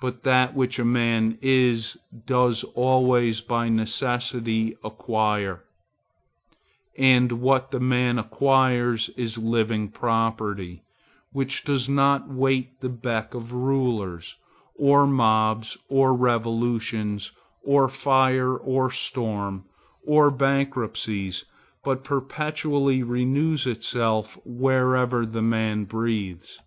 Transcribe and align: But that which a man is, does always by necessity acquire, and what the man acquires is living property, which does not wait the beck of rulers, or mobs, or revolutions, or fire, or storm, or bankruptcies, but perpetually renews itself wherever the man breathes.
But 0.00 0.22
that 0.22 0.54
which 0.54 0.78
a 0.78 0.84
man 0.84 1.36
is, 1.42 1.96
does 2.24 2.62
always 2.76 3.40
by 3.40 3.68
necessity 3.68 4.76
acquire, 4.84 5.64
and 6.96 7.32
what 7.32 7.72
the 7.72 7.80
man 7.80 8.16
acquires 8.16 9.08
is 9.16 9.38
living 9.38 9.88
property, 9.90 10.84
which 11.32 11.64
does 11.64 11.88
not 11.88 12.28
wait 12.30 12.80
the 12.80 12.88
beck 12.88 13.34
of 13.34 13.52
rulers, 13.52 14.36
or 14.76 15.04
mobs, 15.04 15.76
or 15.88 16.14
revolutions, 16.14 17.32
or 17.64 17.88
fire, 17.88 18.56
or 18.56 18.88
storm, 18.92 19.64
or 20.06 20.30
bankruptcies, 20.30 21.44
but 21.82 22.04
perpetually 22.04 23.02
renews 23.02 23.66
itself 23.66 24.38
wherever 24.44 25.26
the 25.26 25.42
man 25.42 25.86
breathes. 25.86 26.60